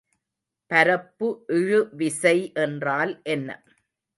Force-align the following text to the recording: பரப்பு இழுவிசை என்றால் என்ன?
பரப்பு 0.71 1.27
இழுவிசை 1.49 2.35
என்றால் 2.55 3.13
என்ன? 3.27 3.49